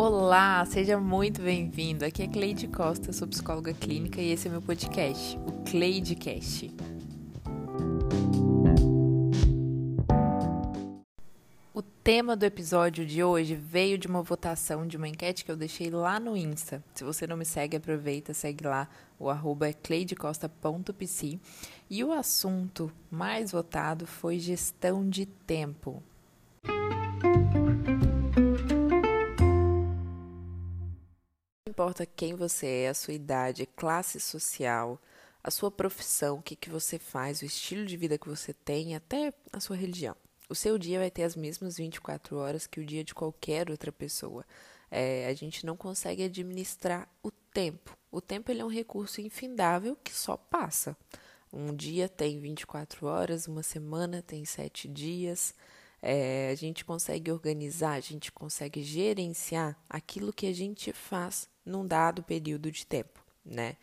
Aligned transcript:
Olá, 0.00 0.64
seja 0.64 0.96
muito 0.96 1.42
bem-vindo. 1.42 2.04
Aqui 2.04 2.22
é 2.22 2.28
Cleide 2.28 2.68
Costa, 2.68 3.12
sou 3.12 3.26
psicóloga 3.26 3.74
clínica 3.74 4.20
e 4.20 4.30
esse 4.30 4.46
é 4.46 4.50
meu 4.50 4.62
podcast, 4.62 5.36
o 5.38 5.64
Cleidecast. 5.68 6.72
O 11.74 11.82
tema 11.82 12.36
do 12.36 12.44
episódio 12.44 13.04
de 13.04 13.24
hoje 13.24 13.56
veio 13.56 13.98
de 13.98 14.06
uma 14.06 14.22
votação 14.22 14.86
de 14.86 14.96
uma 14.96 15.08
enquete 15.08 15.44
que 15.44 15.50
eu 15.50 15.56
deixei 15.56 15.90
lá 15.90 16.20
no 16.20 16.36
Insta. 16.36 16.80
Se 16.94 17.02
você 17.02 17.26
não 17.26 17.36
me 17.36 17.44
segue, 17.44 17.76
aproveita, 17.76 18.32
segue 18.32 18.68
lá, 18.68 18.88
o 19.18 19.28
arroba 19.28 19.66
é 19.66 19.72
cleidecosta.pc. 19.72 21.40
E 21.90 22.04
o 22.04 22.12
assunto 22.12 22.92
mais 23.10 23.50
votado 23.50 24.06
foi 24.06 24.38
gestão 24.38 25.10
de 25.10 25.26
tempo. 25.26 26.00
Importa 31.88 32.04
quem 32.04 32.34
você 32.34 32.66
é, 32.66 32.88
a 32.90 32.94
sua 32.94 33.14
idade, 33.14 33.64
classe 33.64 34.20
social, 34.20 35.00
a 35.42 35.50
sua 35.50 35.70
profissão, 35.70 36.36
o 36.36 36.42
que, 36.42 36.54
que 36.54 36.68
você 36.68 36.98
faz, 36.98 37.40
o 37.40 37.46
estilo 37.46 37.86
de 37.86 37.96
vida 37.96 38.18
que 38.18 38.28
você 38.28 38.52
tem, 38.52 38.94
até 38.94 39.32
a 39.50 39.58
sua 39.58 39.74
religião. 39.74 40.14
O 40.50 40.54
seu 40.54 40.76
dia 40.76 40.98
vai 40.98 41.10
ter 41.10 41.22
as 41.22 41.34
mesmas 41.34 41.78
24 41.78 42.36
horas 42.36 42.66
que 42.66 42.78
o 42.78 42.84
dia 42.84 43.02
de 43.02 43.14
qualquer 43.14 43.70
outra 43.70 43.90
pessoa. 43.90 44.44
É, 44.90 45.26
a 45.28 45.34
gente 45.34 45.64
não 45.64 45.78
consegue 45.78 46.24
administrar 46.24 47.08
o 47.22 47.30
tempo. 47.30 47.96
O 48.12 48.20
tempo 48.20 48.50
ele 48.50 48.60
é 48.60 48.64
um 48.64 48.70
recurso 48.70 49.22
infindável 49.22 49.96
que 50.04 50.12
só 50.12 50.36
passa. 50.36 50.94
Um 51.50 51.74
dia 51.74 52.06
tem 52.06 52.38
24 52.38 53.06
horas, 53.06 53.48
uma 53.48 53.62
semana 53.62 54.20
tem 54.20 54.44
7 54.44 54.86
dias. 54.88 55.54
É, 56.00 56.50
a 56.50 56.54
gente 56.54 56.84
consegue 56.84 57.30
organizar, 57.30 57.92
a 57.92 58.00
gente 58.00 58.30
consegue 58.30 58.82
gerenciar 58.82 59.76
aquilo 59.88 60.32
que 60.32 60.46
a 60.46 60.52
gente 60.52 60.92
faz 60.92 61.48
num 61.64 61.86
dado 61.86 62.22
período 62.22 62.70
de 62.70 62.86
tempo, 62.86 63.24
né? 63.44 63.76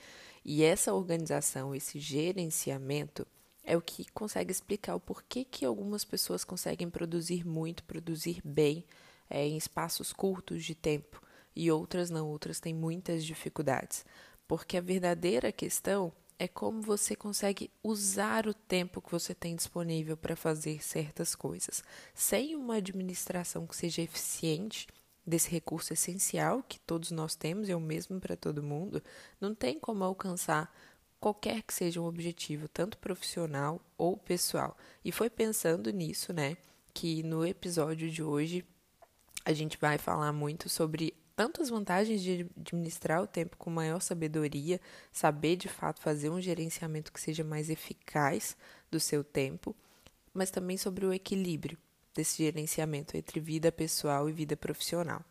E 0.44 0.64
essa 0.64 0.94
organização, 0.94 1.74
esse 1.74 2.00
gerenciamento 2.00 3.28
é 3.64 3.76
o 3.76 3.82
que 3.82 4.06
consegue 4.12 4.52
explicar 4.52 4.96
o 4.96 5.00
porquê 5.00 5.44
que 5.44 5.66
algumas 5.66 6.06
pessoas 6.06 6.44
conseguem 6.44 6.90
produzir 6.90 7.46
muito, 7.46 7.84
produzir 7.84 8.42
bem 8.46 8.86
é, 9.30 9.46
em 9.46 9.58
espaços 9.58 10.14
curtos 10.14 10.64
de 10.64 10.76
tempo 10.76 11.22
e 11.56 11.72
outras 11.72 12.10
não, 12.10 12.28
outras 12.28 12.60
têm 12.60 12.74
muitas 12.74 13.26
dificuldades. 13.26 14.06
Porque 14.48 14.78
a 14.78 14.82
verdadeira 14.82 15.52
questão 15.52 16.14
é 16.38 16.48
como 16.48 16.82
você 16.82 17.16
consegue 17.16 17.72
usar 17.84 18.48
o 18.48 18.54
tempo 18.54 19.02
que 19.02 19.12
você 19.12 19.34
tem 19.34 19.56
disponível 19.56 20.18
para 20.18 20.36
fazer 20.36 20.84
certas 20.84 21.36
coisas. 21.36 21.84
Sem 22.14 22.56
uma 22.56 22.76
administração 22.76 23.66
que 23.66 23.76
seja 23.76 24.02
eficiente, 24.02 24.88
desse 25.26 25.50
recurso 25.50 25.92
essencial 25.92 26.62
que 26.62 26.80
todos 26.80 27.12
nós 27.12 27.36
temos, 27.36 27.68
é 27.68 27.76
o 27.76 27.82
mesmo 27.82 28.20
para 28.20 28.36
todo 28.36 28.62
mundo, 28.62 29.02
não 29.42 29.56
tem 29.56 29.80
como 29.80 30.04
alcançar 30.04 30.72
qualquer 31.20 31.64
que 31.64 31.74
seja 31.74 32.00
um 32.00 32.06
objetivo, 32.06 32.68
tanto 32.68 32.98
profissional 33.00 33.82
ou 33.98 34.16
pessoal. 34.16 34.78
E 35.04 35.12
foi 35.12 35.30
pensando 35.30 35.90
nisso, 35.90 36.32
né, 36.32 36.56
que 36.94 37.24
no 37.24 37.46
episódio 37.46 38.10
de 38.12 38.22
hoje 38.22 38.64
a 39.44 39.54
gente 39.54 39.78
vai 39.80 39.98
falar 39.98 40.32
muito 40.32 40.70
sobre 40.70 41.15
tanto 41.36 41.62
as 41.62 41.70
vantagens 41.70 42.22
de 42.22 42.50
administrar 42.58 43.22
o 43.22 43.28
tempo 43.28 43.58
com 43.58 43.70
maior 43.70 44.00
sabedoria, 44.00 44.80
saber 45.12 45.56
de 45.56 45.68
fato 45.68 46.02
fazer 46.02 46.30
um 46.30 46.40
gerenciamento 46.40 47.12
que 47.12 47.20
seja 47.20 47.44
mais 47.44 47.70
eficaz 47.70 48.56
do 48.90 49.00
seu 49.00 49.24
tempo, 49.24 49.76
mas 50.34 50.50
também 50.50 50.78
sobre 50.78 51.06
o 51.06 51.14
equilíbrio 51.14 51.78
desse 52.14 52.44
gerenciamento 52.44 53.18
entre 53.18 53.40
vida 53.40 53.72
pessoal 53.72 54.30
e 54.30 54.34
vida 54.34 54.56
profissional. 54.56 55.24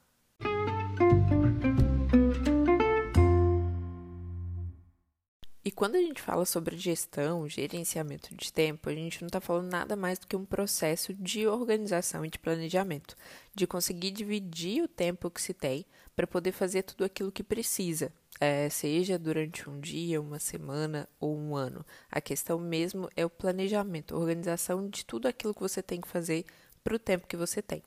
Quando 5.75 5.97
a 5.97 6.01
gente 6.01 6.23
fala 6.23 6.45
sobre 6.45 6.77
gestão, 6.77 7.49
gerenciamento 7.49 8.35
de 8.35 8.53
tempo, 8.53 8.89
a 8.89 8.95
gente 8.95 9.21
não 9.21 9.27
está 9.27 9.41
falando 9.41 9.71
nada 9.71 9.97
mais 9.97 10.19
do 10.19 10.27
que 10.27 10.37
um 10.37 10.45
processo 10.45 11.13
de 11.13 11.47
organização 11.47 12.25
e 12.25 12.31
de 12.31 12.39
planejamento, 12.39 13.17
de 13.55 13.67
conseguir 13.67 14.11
dividir 14.11 14.83
o 14.83 14.89
tempo 14.89 15.31
que 15.31 15.43
se 15.43 15.53
tem 15.53 15.85
para 16.15 16.27
poder 16.27 16.53
fazer 16.53 16.83
tudo 16.83 17.05
aquilo 17.05 17.33
que 17.33 17.43
precisa, 17.43 18.13
é, 18.41 18.69
seja 18.69 19.19
durante 19.19 19.69
um 19.69 19.81
dia, 19.81 20.21
uma 20.21 20.39
semana 20.39 21.09
ou 21.19 21.37
um 21.37 21.57
ano. 21.57 21.85
A 22.11 22.21
questão 22.21 22.59
mesmo 22.59 23.09
é 23.17 23.25
o 23.25 23.31
planejamento, 23.31 24.17
organização 24.17 24.89
de 24.89 25.05
tudo 25.05 25.27
aquilo 25.27 25.55
que 25.55 25.61
você 25.61 25.83
tem 25.83 26.01
que 26.01 26.09
fazer 26.09 26.45
para 26.83 26.95
o 26.95 26.99
tempo 26.99 27.27
que 27.27 27.37
você 27.37 27.61
tem. 27.61 27.83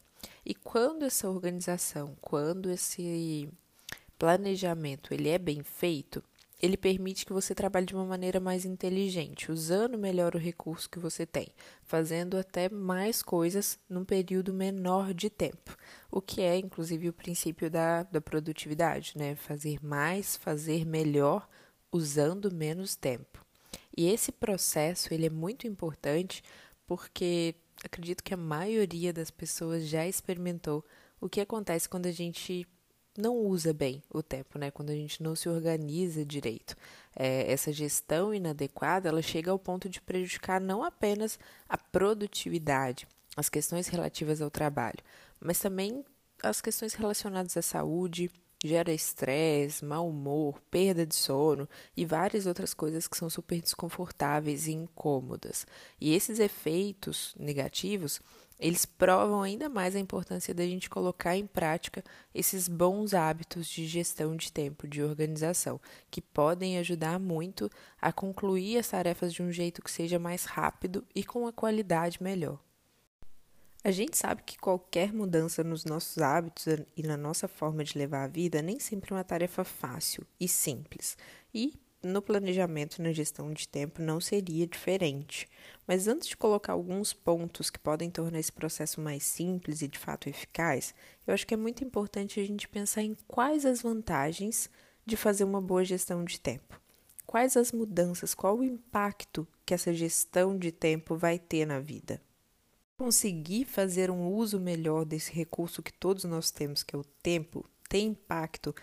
E 0.45 0.53
quando 0.53 1.05
essa 1.05 1.29
organização, 1.29 2.17
quando 2.19 2.69
esse 2.69 3.49
planejamento 4.17 5.13
ele 5.13 5.29
é 5.29 5.37
bem 5.37 5.63
feito, 5.63 6.23
ele 6.59 6.75
permite 6.75 7.25
que 7.25 7.33
você 7.33 7.53
trabalhe 7.53 7.85
de 7.85 7.93
uma 7.93 8.05
maneira 8.05 8.39
mais 8.39 8.65
inteligente, 8.65 9.51
usando 9.51 9.97
melhor 9.97 10.35
o 10.35 10.39
recurso 10.39 10.89
que 10.89 10.97
você 10.97 11.25
tem, 11.25 11.47
fazendo 11.83 12.37
até 12.37 12.67
mais 12.67 13.21
coisas 13.21 13.77
num 13.87 14.03
período 14.03 14.53
menor 14.53 15.13
de 15.13 15.29
tempo, 15.29 15.77
o 16.09 16.19
que 16.19 16.41
é 16.41 16.57
inclusive 16.57 17.09
o 17.09 17.13
princípio 17.13 17.69
da, 17.69 18.03
da 18.03 18.19
produtividade, 18.19 19.13
né? 19.15 19.35
Fazer 19.35 19.77
mais, 19.83 20.35
fazer 20.35 20.85
melhor, 20.85 21.47
usando 21.91 22.51
menos 22.51 22.95
tempo. 22.95 23.45
E 23.95 24.07
esse 24.07 24.31
processo 24.31 25.13
ele 25.13 25.27
é 25.27 25.29
muito 25.29 25.67
importante 25.67 26.41
porque 26.87 27.55
acredito 27.83 28.23
que 28.23 28.33
a 28.33 28.37
maioria 28.37 29.13
das 29.13 29.29
pessoas 29.29 29.87
já 29.87 30.07
experimentou 30.07 30.83
o 31.19 31.29
que 31.29 31.41
acontece 31.41 31.89
quando 31.89 32.07
a 32.07 32.11
gente 32.11 32.67
não 33.17 33.35
usa 33.35 33.73
bem 33.73 34.03
o 34.13 34.21
tempo, 34.21 34.59
né? 34.59 34.69
Quando 34.69 34.91
a 34.91 34.95
gente 34.95 35.23
não 35.23 35.35
se 35.35 35.49
organiza 35.49 36.23
direito. 36.23 36.75
É, 37.15 37.51
essa 37.51 37.73
gestão 37.73 38.31
inadequada, 38.31 39.09
ela 39.09 39.23
chega 39.23 39.49
ao 39.49 39.57
ponto 39.57 39.89
de 39.89 39.99
prejudicar 39.99 40.61
não 40.61 40.83
apenas 40.83 41.39
a 41.67 41.75
produtividade, 41.77 43.07
as 43.35 43.49
questões 43.49 43.87
relativas 43.87 44.39
ao 44.39 44.51
trabalho, 44.51 44.99
mas 45.39 45.59
também 45.59 46.05
as 46.43 46.61
questões 46.61 46.93
relacionadas 46.93 47.57
à 47.57 47.61
saúde, 47.63 48.29
gera 48.63 48.91
estresse, 48.91 49.85
mau 49.85 50.09
humor, 50.09 50.59
perda 50.71 51.05
de 51.05 51.15
sono 51.15 51.67
e 51.95 52.05
várias 52.05 52.45
outras 52.45 52.73
coisas 52.73 53.07
que 53.07 53.17
são 53.17 53.29
super 53.29 53.61
desconfortáveis 53.61 54.67
e 54.67 54.71
incômodas. 54.71 55.65
E 55.99 56.13
esses 56.13 56.39
efeitos 56.39 57.35
negativos, 57.39 58.19
eles 58.59 58.85
provam 58.85 59.43
ainda 59.43 59.69
mais 59.69 59.95
a 59.95 59.99
importância 59.99 60.53
da 60.53 60.65
gente 60.65 60.89
colocar 60.89 61.37
em 61.37 61.45
prática 61.45 62.03
esses 62.33 62.67
bons 62.67 63.13
hábitos 63.13 63.67
de 63.67 63.85
gestão 63.85 64.35
de 64.35 64.51
tempo, 64.51 64.87
de 64.87 65.03
organização, 65.03 65.79
que 66.09 66.21
podem 66.21 66.79
ajudar 66.79 67.19
muito 67.19 67.69
a 68.01 68.11
concluir 68.11 68.79
as 68.79 68.87
tarefas 68.87 69.31
de 69.31 69.43
um 69.43 69.51
jeito 69.51 69.81
que 69.81 69.91
seja 69.91 70.17
mais 70.17 70.45
rápido 70.45 71.05
e 71.13 71.23
com 71.23 71.41
uma 71.41 71.53
qualidade 71.53 72.21
melhor. 72.21 72.66
A 73.87 73.91
gente 73.91 74.17
sabe 74.17 74.43
que 74.43 74.57
qualquer 74.57 75.13
mudança 75.13 75.63
nos 75.63 75.85
nossos 75.85 76.17
hábitos 76.17 76.65
e 76.97 77.03
na 77.03 77.15
nossa 77.15 77.47
forma 77.47 77.85
de 77.85 77.97
levar 77.97 78.25
a 78.25 78.27
vida 78.27 78.61
nem 78.61 78.81
sempre 78.81 79.13
é 79.13 79.15
uma 79.15 79.23
tarefa 79.23 79.63
fácil 79.63 80.27
e 80.37 80.45
simples. 80.45 81.17
E 81.53 81.73
no 82.03 82.21
planejamento 82.21 82.97
e 82.97 83.01
na 83.01 83.13
gestão 83.13 83.53
de 83.53 83.65
tempo 83.65 84.01
não 84.01 84.19
seria 84.19 84.67
diferente. 84.67 85.47
Mas 85.87 86.05
antes 86.05 86.27
de 86.27 86.35
colocar 86.35 86.73
alguns 86.73 87.13
pontos 87.13 87.69
que 87.69 87.79
podem 87.79 88.09
tornar 88.11 88.39
esse 88.39 88.51
processo 88.51 88.99
mais 88.99 89.23
simples 89.23 89.81
e 89.81 89.87
de 89.87 89.97
fato 89.97 90.27
eficaz, 90.27 90.93
eu 91.25 91.33
acho 91.33 91.47
que 91.47 91.53
é 91.53 91.57
muito 91.57 91.81
importante 91.81 92.41
a 92.41 92.45
gente 92.45 92.67
pensar 92.67 93.03
em 93.03 93.15
quais 93.25 93.65
as 93.65 93.81
vantagens 93.81 94.69
de 95.05 95.15
fazer 95.15 95.45
uma 95.45 95.61
boa 95.61 95.85
gestão 95.85 96.25
de 96.25 96.41
tempo. 96.41 96.77
Quais 97.25 97.55
as 97.55 97.71
mudanças, 97.71 98.35
qual 98.35 98.57
o 98.57 98.65
impacto 98.65 99.47
que 99.65 99.73
essa 99.73 99.93
gestão 99.93 100.57
de 100.57 100.73
tempo 100.73 101.15
vai 101.15 101.39
ter 101.39 101.65
na 101.65 101.79
vida 101.79 102.19
conseguir 102.97 103.65
fazer 103.65 104.09
um 104.09 104.27
uso 104.27 104.59
melhor 104.59 105.05
desse 105.05 105.31
recurso 105.31 105.83
que 105.83 105.93
todos 105.93 106.23
nós 106.23 106.49
temos, 106.49 106.83
que 106.83 106.95
é 106.95 106.99
o 106.99 107.03
tempo, 107.03 107.63
tem 107.87 108.07
impacto 108.07 108.73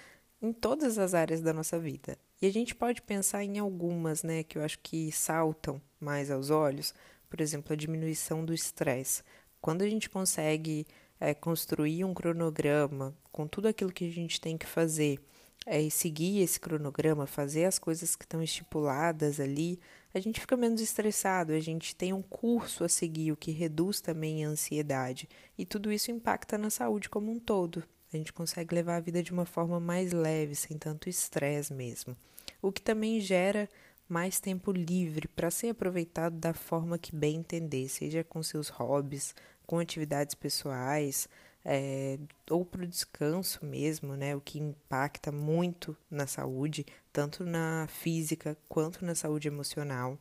em 0.41 0.53
todas 0.53 0.99
as 0.99 1.15
áreas 1.15 1.41
da 1.41 1.53
nossa 1.53 1.79
vida. 1.79 2.17
E 2.41 2.47
a 2.47 2.53
gente 2.53 2.75
pode 2.75 3.03
pensar 3.03 3.43
em 3.43 3.59
algumas, 3.59 4.23
né, 4.23 4.43
que 4.45 4.57
eu 4.57 4.63
acho 4.63 4.79
que 4.81 5.11
saltam 5.11 5.81
mais 5.99 6.31
aos 6.31 6.51
olhos, 6.51 6.95
por 7.29 7.41
exemplo, 7.41 7.73
a 7.73 7.77
diminuição 7.77 8.45
do 8.45 8.55
estresse. 8.55 9.23
Quando 9.61 9.83
a 9.83 9.89
gente 9.89 10.09
consegue 10.09 10.87
é, 11.19 11.35
construir 11.35 12.05
um 12.05 12.15
cronograma 12.15 13.17
com 13.33 13.47
tudo 13.47 13.67
aquilo 13.67 13.93
que 13.93 14.07
a 14.07 14.13
gente 14.13 14.41
tem 14.41 14.57
que 14.57 14.67
fazer 14.67 15.19
é, 15.67 15.89
seguir 15.89 16.41
esse 16.41 16.61
cronograma, 16.61 17.27
fazer 17.27 17.65
as 17.65 17.79
coisas 17.79 18.15
que 18.15 18.25
estão 18.25 18.43
estipuladas 18.43 19.41
ali, 19.41 19.81
a 20.15 20.21
gente 20.21 20.41
fica 20.41 20.57
menos 20.57 20.81
estressado, 20.81 21.53
a 21.53 21.61
gente 21.61 21.97
tem 21.97 22.13
um 22.13 22.23
curso 22.23 22.85
a 22.85 22.89
seguir, 22.89 23.33
o 23.33 23.37
que 23.37 23.51
reduz 23.51 24.01
também 24.01 24.45
a 24.45 24.49
ansiedade. 24.49 25.29
E 25.59 25.67
tudo 25.67 25.91
isso 25.91 26.13
impacta 26.13 26.57
na 26.57 26.71
saúde 26.71 27.11
como 27.11 27.33
um 27.33 27.41
todo. 27.41 27.83
A 28.13 28.17
gente 28.17 28.33
consegue 28.33 28.73
levar 28.73 28.97
a 28.97 29.01
vida 29.01 29.21
de 29.21 29.33
uma 29.33 29.45
forma 29.45 29.81
mais 29.81 30.13
leve, 30.13 30.55
sem 30.55 30.79
tanto 30.79 31.09
estresse 31.09 31.75
mesmo. 31.75 32.17
O 32.63 32.71
que 32.71 32.81
também 32.81 33.21
gera 33.21 33.69
mais 34.09 34.39
tempo 34.39 34.71
livre 34.71 35.27
para 35.27 35.51
ser 35.51 35.71
aproveitado 35.71 36.37
da 36.37 36.55
forma 36.55 36.97
que 36.97 37.15
bem 37.15 37.39
entender, 37.39 37.89
seja 37.89 38.23
com 38.23 38.41
seus 38.41 38.69
hobbies, 38.69 39.35
com 39.67 39.81
atividades 39.81 40.37
pessoais, 40.37 41.29
é, 41.65 42.19
ou 42.51 42.65
para 42.65 42.85
o 42.85 42.87
descanso 42.87 43.65
mesmo, 43.65 44.15
né? 44.15 44.37
O 44.37 44.41
que 44.41 44.61
impacta 44.61 45.33
muito 45.33 45.97
na 46.09 46.27
saúde, 46.27 46.87
tanto 47.15 47.45
na 47.45 47.87
física 47.89 48.59
quanto 48.69 49.05
na 49.05 49.15
saúde 49.15 49.47
emocional. 49.47 50.19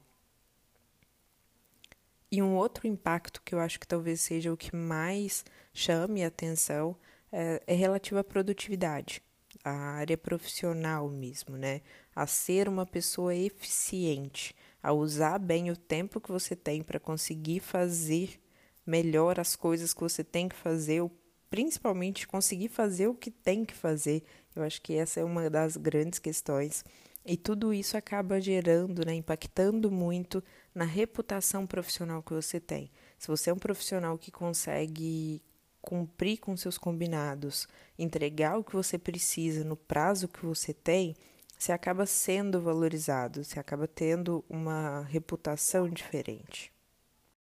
E 2.32 2.40
um 2.40 2.56
outro 2.56 2.88
impacto 2.88 3.42
que 3.42 3.56
eu 3.56 3.60
acho 3.60 3.80
que 3.80 3.88
talvez 3.88 4.22
seja 4.22 4.54
o 4.54 4.58
que 4.58 4.76
mais 4.76 5.44
chame 5.74 6.24
a 6.24 6.28
atenção 6.28 6.96
é, 7.32 7.64
é 7.66 7.74
relativo 7.74 8.20
à 8.20 8.24
produtividade, 8.24 9.24
à 9.64 9.72
área 9.72 10.16
profissional 10.16 11.10
mesmo, 11.10 11.58
né? 11.58 11.82
A 12.16 12.28
ser 12.28 12.70
uma 12.70 12.86
pessoa 12.86 13.36
eficiente, 13.36 14.56
a 14.82 14.94
usar 14.94 15.40
bem 15.40 15.72
o 15.72 15.76
tempo 15.76 16.22
que 16.22 16.32
você 16.32 16.56
tem 16.56 16.84
para 16.84 17.00
conseguir 17.00 17.60
fazer 17.60 18.40
melhor 18.86 19.40
as 19.40 19.56
coisas 19.56 19.96
que 19.96 20.02
você 20.02 20.24
tem 20.24 20.48
que 20.48 20.56
fazer, 20.56 21.02
ou 21.02 21.12
principalmente 21.50 22.28
conseguir 22.28 22.68
fazer 22.68 23.08
o 23.08 23.16
que 23.16 23.32
tem 23.32 23.66
que 23.66 23.74
fazer. 23.74 24.24
Eu 24.56 24.64
acho 24.64 24.82
que 24.82 24.94
essa 24.94 25.20
é 25.20 25.24
uma 25.24 25.50
das 25.50 25.78
grandes 25.78 26.20
questões. 26.20 26.84
E 27.26 27.38
tudo 27.38 27.74
isso 27.74 27.96
acaba 27.96 28.42
gerando, 28.42 29.06
né, 29.06 29.14
impactando 29.14 29.90
muito 29.90 30.44
na 30.76 30.84
reputação 30.84 31.66
profissional 31.66 32.22
que 32.22 32.34
você 32.34 32.60
tem. 32.60 32.92
Se 33.18 33.28
você 33.28 33.50
é 33.50 33.54
um 33.54 33.58
profissional 33.58 34.18
que 34.18 34.32
consegue 34.32 35.42
cumprir 35.82 36.38
com 36.40 36.56
seus 36.58 36.78
combinados, 36.78 37.68
entregar 37.98 38.58
o 38.58 38.64
que 38.64 38.74
você 38.74 38.98
precisa 38.98 39.64
no 39.64 39.76
prazo 39.76 40.28
que 40.28 40.46
você 40.46 40.74
tem, 40.74 41.16
você 41.58 41.72
acaba 41.72 42.06
sendo 42.06 42.62
valorizado, 42.62 43.44
você 43.44 43.60
acaba 43.60 43.88
tendo 43.88 44.44
uma 44.50 45.02
reputação 45.04 45.90
diferente. 45.90 46.74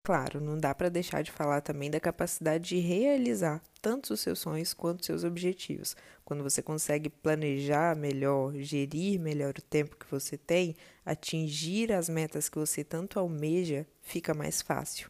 Claro, 0.04 0.42
não 0.42 0.58
dá 0.58 0.74
para 0.74 0.90
deixar 0.90 1.22
de 1.22 1.32
falar 1.32 1.62
também 1.62 1.90
da 1.90 2.00
capacidade 2.00 2.70
de 2.70 2.80
realizar 2.80 3.62
tanto 3.82 4.14
os 4.14 4.20
seus 4.20 4.40
sonhos 4.40 4.74
quanto 4.74 5.02
os 5.02 5.06
seus 5.06 5.24
objetivos. 5.24 5.96
Quando 6.24 6.44
você 6.44 6.62
consegue 6.62 7.10
planejar 7.10 7.96
melhor, 7.96 8.54
gerir 8.56 9.20
melhor 9.20 9.54
o 9.58 9.62
tempo 9.62 9.98
que 9.98 10.10
você 10.10 10.38
tem, 10.38 10.76
atingir 11.06 11.92
as 11.92 12.10
metas 12.10 12.50
que 12.50 12.58
você 12.58 12.84
tanto 12.84 13.20
almeja, 13.20 13.88
fica 14.02 14.34
mais 14.34 14.62
fácil. 14.62 15.10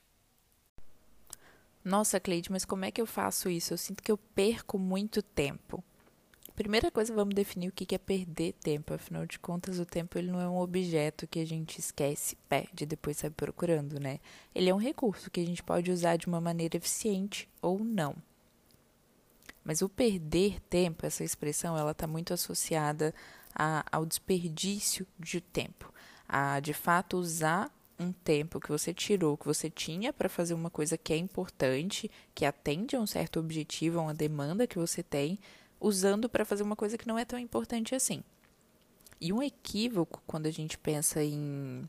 Nossa, 1.84 2.20
Cleide, 2.20 2.52
mas 2.52 2.66
como 2.66 2.86
é 2.86 2.92
que 2.92 3.02
eu 3.02 3.06
faço 3.06 3.50
isso? 3.50 3.74
Eu 3.74 3.78
sinto 3.78 4.04
que 4.04 4.12
eu 4.12 4.18
perco 4.18 4.78
muito 4.78 5.22
tempo. 5.22 5.84
Primeira 6.60 6.92
coisa, 6.92 7.16
vamos 7.16 7.34
definir 7.34 7.70
o 7.70 7.72
que 7.72 7.96
é 7.96 7.98
perder 7.98 8.52
tempo. 8.52 8.94
Afinal 8.94 9.26
de 9.26 9.40
contas, 9.40 9.80
o 9.80 9.86
tempo 9.86 10.18
ele 10.18 10.30
não 10.30 10.42
é 10.42 10.50
um 10.50 10.60
objeto 10.60 11.26
que 11.26 11.40
a 11.40 11.46
gente 11.46 11.80
esquece, 11.80 12.36
perde 12.50 12.84
e 12.84 12.86
depois 12.86 13.16
sai 13.16 13.30
procurando, 13.30 13.98
né? 13.98 14.20
Ele 14.54 14.70
é 14.70 14.76
um 14.76 14.78
recurso 14.78 15.32
que 15.32 15.40
a 15.40 15.46
gente 15.46 15.64
pode 15.64 15.90
usar 15.90 16.18
de 16.18 16.28
uma 16.28 16.42
maneira 16.42 16.76
eficiente 16.76 17.48
ou 17.62 17.80
não. 17.80 18.14
Mas 19.70 19.84
o 19.84 19.88
perder 19.88 20.60
tempo, 20.62 21.06
essa 21.06 21.24
expressão, 21.24 21.78
ela 21.78 21.92
está 21.92 22.08
muito 22.08 22.34
associada 22.34 23.14
a, 23.54 23.86
ao 23.92 24.04
desperdício 24.04 25.06
de 25.20 25.40
tempo. 25.40 25.94
A, 26.28 26.60
de 26.60 26.74
fato, 26.74 27.18
usar 27.18 27.72
um 28.00 28.12
tempo 28.12 28.60
que 28.60 28.70
você 28.70 28.96
tirou, 28.96 29.38
que 29.38 29.46
você 29.46 29.70
tinha 29.70 30.12
para 30.12 30.28
fazer 30.28 30.56
uma 30.56 30.72
coisa 30.72 30.98
que 30.98 31.14
é 31.14 31.18
importante, 31.18 32.10
que 32.34 32.46
atende 32.46 32.96
a 32.96 33.00
um 33.00 33.06
certo 33.06 33.40
objetivo, 33.40 34.00
a 34.00 34.02
uma 34.02 34.14
demanda 34.16 34.66
que 34.66 34.80
você 34.80 35.04
tem, 35.04 35.38
usando 35.80 36.28
para 36.28 36.44
fazer 36.44 36.64
uma 36.64 36.76
coisa 36.76 36.98
que 36.98 37.08
não 37.08 37.20
é 37.20 37.24
tão 37.24 37.38
importante 37.38 37.94
assim. 37.94 38.24
E 39.22 39.32
um 39.32 39.44
equívoco 39.44 40.24
quando 40.26 40.48
a 40.48 40.52
gente 40.52 40.80
pensa 40.80 41.24
em 41.24 41.88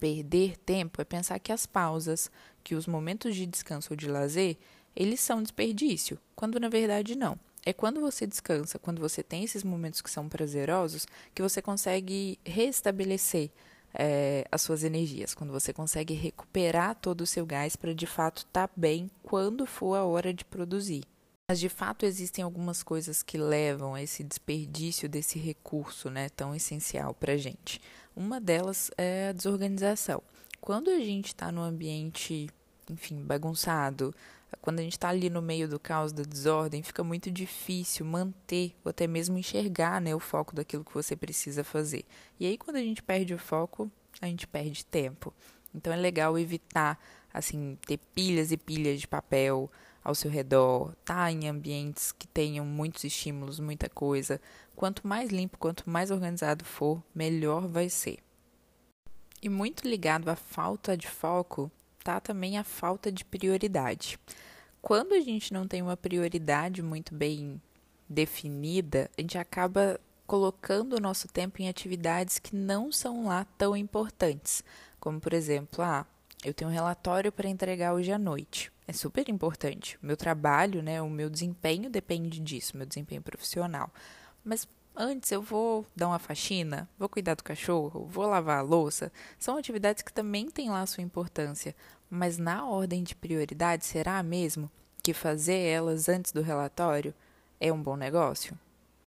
perder 0.00 0.56
tempo 0.56 1.02
é 1.02 1.04
pensar 1.04 1.38
que 1.40 1.52
as 1.52 1.66
pausas, 1.66 2.30
que 2.64 2.74
os 2.74 2.86
momentos 2.86 3.36
de 3.36 3.44
descanso 3.44 3.92
ou 3.92 3.96
de 3.98 4.08
lazer, 4.08 4.56
eles 4.96 5.20
são 5.20 5.42
desperdício, 5.42 6.18
quando 6.34 6.58
na 6.58 6.68
verdade 6.68 7.14
não. 7.14 7.38
É 7.64 7.72
quando 7.72 8.00
você 8.00 8.26
descansa, 8.26 8.78
quando 8.78 9.00
você 9.00 9.22
tem 9.22 9.44
esses 9.44 9.64
momentos 9.64 10.00
que 10.00 10.10
são 10.10 10.28
prazerosos, 10.28 11.06
que 11.34 11.42
você 11.42 11.60
consegue 11.60 12.38
restabelecer 12.44 13.50
é, 13.92 14.46
as 14.52 14.62
suas 14.62 14.84
energias, 14.84 15.34
quando 15.34 15.52
você 15.52 15.72
consegue 15.72 16.14
recuperar 16.14 16.94
todo 16.94 17.22
o 17.22 17.26
seu 17.26 17.44
gás 17.44 17.74
para 17.74 17.94
de 17.94 18.06
fato 18.06 18.38
estar 18.38 18.68
tá 18.68 18.74
bem 18.76 19.10
quando 19.22 19.66
for 19.66 19.96
a 19.96 20.04
hora 20.04 20.32
de 20.32 20.44
produzir. 20.44 21.02
Mas 21.48 21.60
de 21.60 21.68
fato 21.68 22.04
existem 22.04 22.44
algumas 22.44 22.82
coisas 22.82 23.22
que 23.22 23.38
levam 23.38 23.94
a 23.94 24.02
esse 24.02 24.24
desperdício 24.24 25.08
desse 25.08 25.38
recurso, 25.38 26.10
né, 26.10 26.28
tão 26.28 26.54
essencial 26.54 27.14
para 27.14 27.32
a 27.32 27.36
gente. 27.36 27.80
Uma 28.14 28.40
delas 28.40 28.90
é 28.96 29.28
a 29.28 29.32
desorganização. 29.32 30.22
Quando 30.60 30.90
a 30.90 30.98
gente 30.98 31.28
está 31.28 31.52
no 31.52 31.62
ambiente, 31.62 32.48
enfim, 32.90 33.22
bagunçado, 33.22 34.14
quando 34.60 34.80
a 34.80 34.82
gente 34.82 34.92
está 34.92 35.08
ali 35.08 35.30
no 35.30 35.42
meio 35.42 35.68
do 35.68 35.78
caos, 35.78 36.12
da 36.12 36.22
desordem, 36.22 36.82
fica 36.82 37.02
muito 37.02 37.30
difícil 37.30 38.04
manter 38.06 38.74
ou 38.84 38.90
até 38.90 39.06
mesmo 39.06 39.38
enxergar 39.38 40.00
né, 40.00 40.14
o 40.14 40.20
foco 40.20 40.54
daquilo 40.54 40.84
que 40.84 40.94
você 40.94 41.16
precisa 41.16 41.64
fazer. 41.64 42.04
E 42.38 42.46
aí, 42.46 42.56
quando 42.56 42.76
a 42.76 42.80
gente 42.80 43.02
perde 43.02 43.34
o 43.34 43.38
foco, 43.38 43.90
a 44.20 44.26
gente 44.26 44.46
perde 44.46 44.84
tempo. 44.84 45.32
Então, 45.74 45.92
é 45.92 45.96
legal 45.96 46.38
evitar, 46.38 46.98
assim, 47.32 47.78
ter 47.86 47.98
pilhas 48.14 48.50
e 48.50 48.56
pilhas 48.56 49.00
de 49.00 49.06
papel, 49.06 49.70
ao 50.06 50.14
seu 50.14 50.30
redor, 50.30 50.94
tá 51.04 51.32
em 51.32 51.48
ambientes 51.48 52.12
que 52.12 52.28
tenham 52.28 52.64
muitos 52.64 53.02
estímulos, 53.02 53.58
muita 53.58 53.88
coisa. 53.88 54.40
Quanto 54.76 55.04
mais 55.04 55.30
limpo, 55.30 55.58
quanto 55.58 55.90
mais 55.90 56.12
organizado 56.12 56.64
for, 56.64 57.02
melhor 57.12 57.66
vai 57.66 57.88
ser. 57.88 58.18
E 59.42 59.48
muito 59.48 59.86
ligado 59.86 60.28
à 60.28 60.36
falta 60.36 60.96
de 60.96 61.08
foco, 61.08 61.72
tá 62.06 62.20
também 62.20 62.56
a 62.56 62.62
falta 62.62 63.10
de 63.10 63.24
prioridade. 63.24 64.18
Quando 64.80 65.12
a 65.12 65.20
gente 65.20 65.52
não 65.52 65.66
tem 65.66 65.82
uma 65.82 65.96
prioridade 65.96 66.80
muito 66.80 67.12
bem 67.12 67.60
definida, 68.08 69.10
a 69.18 69.20
gente 69.20 69.36
acaba 69.36 69.98
colocando 70.26 70.94
o 70.94 71.00
nosso 71.00 71.26
tempo 71.26 71.60
em 71.60 71.68
atividades 71.68 72.38
que 72.38 72.54
não 72.54 72.92
são 72.92 73.26
lá 73.26 73.44
tão 73.58 73.76
importantes, 73.76 74.62
como 75.00 75.20
por 75.20 75.32
exemplo, 75.32 75.82
ah, 75.82 76.06
eu 76.44 76.54
tenho 76.54 76.70
um 76.70 76.72
relatório 76.72 77.32
para 77.32 77.48
entregar 77.48 77.94
hoje 77.94 78.12
à 78.12 78.18
noite. 78.18 78.70
É 78.86 78.92
super 78.92 79.28
importante. 79.28 79.98
Meu 80.00 80.16
trabalho, 80.16 80.82
né, 80.82 81.02
o 81.02 81.10
meu 81.10 81.28
desempenho 81.28 81.90
depende 81.90 82.38
disso, 82.38 82.76
meu 82.76 82.86
desempenho 82.86 83.22
profissional. 83.22 83.92
Mas 84.44 84.68
antes 84.96 85.30
eu 85.30 85.42
vou 85.42 85.84
dar 85.94 86.08
uma 86.08 86.18
faxina, 86.18 86.88
vou 86.98 87.08
cuidar 87.08 87.34
do 87.34 87.44
cachorro, 87.44 88.06
vou 88.06 88.26
lavar 88.26 88.58
a 88.58 88.62
louça. 88.62 89.12
São 89.38 89.56
atividades 89.56 90.02
que 90.02 90.12
também 90.12 90.50
têm 90.50 90.70
lá 90.70 90.86
sua 90.86 91.02
importância. 91.02 91.74
Mas 92.08 92.38
na 92.38 92.64
ordem 92.66 93.02
de 93.02 93.14
prioridade, 93.14 93.84
será 93.84 94.22
mesmo 94.22 94.70
que 95.02 95.12
fazer 95.12 95.58
elas 95.58 96.08
antes 96.08 96.32
do 96.32 96.40
relatório 96.40 97.14
é 97.60 97.72
um 97.72 97.82
bom 97.82 97.96
negócio? 97.96 98.58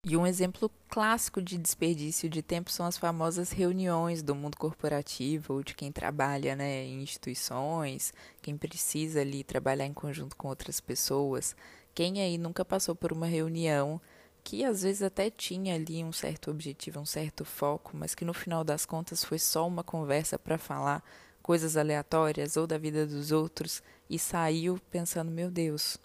E 0.09 0.17
um 0.17 0.27
exemplo 0.27 0.71
clássico 0.89 1.43
de 1.43 1.59
desperdício 1.59 2.29
de 2.29 2.41
tempo 2.41 2.71
são 2.71 2.87
as 2.87 2.97
famosas 2.97 3.51
reuniões 3.51 4.23
do 4.23 4.37
mundo 4.37 4.57
corporativo 4.57 5.55
ou 5.55 5.63
de 5.65 5.75
quem 5.75 5.91
trabalha 5.91 6.55
né, 6.55 6.85
em 6.85 7.03
instituições, 7.03 8.15
quem 8.41 8.57
precisa 8.57 9.21
ali 9.21 9.43
trabalhar 9.43 9.85
em 9.85 9.93
conjunto 9.93 10.37
com 10.37 10.47
outras 10.47 10.81
pessoas. 10.81 11.57
Quem 11.93 12.21
aí 12.23 12.39
nunca 12.39 12.65
passou 12.65 12.95
por 12.95 13.13
uma 13.13 13.27
reunião 13.27 14.01
que 14.47 14.65
às 14.65 14.83
vezes 14.83 15.03
até 15.03 15.29
tinha 15.29 15.75
ali 15.75 16.05
um 16.05 16.13
certo 16.13 16.53
objetivo, 16.53 17.01
um 17.01 17.05
certo 17.05 17.45
foco, 17.45 17.97
mas 17.97 18.15
que 18.15 18.25
no 18.25 18.33
final 18.33 18.63
das 18.63 18.87
contas 18.87 19.25
foi 19.25 19.41
só 19.41 19.67
uma 19.67 19.83
conversa 19.83 20.39
para 20.39 20.57
falar 20.57 21.03
coisas 21.43 21.77
aleatórias 21.77 22.57
ou 22.57 22.65
da 22.65 22.79
vida 22.79 23.05
dos 23.05 23.33
outros 23.33 23.83
e 24.09 24.21
saiu 24.21 24.81
pensando, 24.89 25.33
meu 25.33 25.51
Deus, 25.51 25.99